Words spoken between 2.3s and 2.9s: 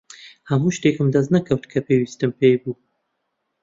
پێی بوو.